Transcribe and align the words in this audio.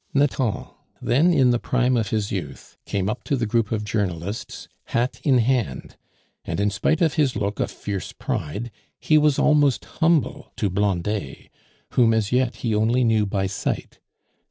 Nathan, 0.15 0.65
then 0.99 1.31
in 1.31 1.51
the 1.51 1.59
prime 1.59 1.95
of 1.95 2.07
his 2.09 2.31
youth, 2.31 2.75
came 2.87 3.07
up 3.07 3.23
to 3.25 3.35
the 3.35 3.45
group 3.45 3.71
of 3.71 3.83
journalists, 3.83 4.67
hat 4.85 5.21
in 5.23 5.37
hand; 5.37 5.95
and 6.43 6.59
in 6.59 6.71
spite 6.71 7.01
of 7.03 7.13
his 7.13 7.35
look 7.35 7.59
of 7.59 7.69
fierce 7.69 8.11
pride 8.11 8.71
he 8.99 9.19
was 9.19 9.37
almost 9.37 9.85
humble 9.85 10.53
to 10.55 10.71
Blondet, 10.71 11.51
whom 11.91 12.15
as 12.15 12.31
yet 12.31 12.55
he 12.65 12.73
only 12.73 13.03
knew 13.03 13.27
by 13.27 13.45
sight. 13.45 13.99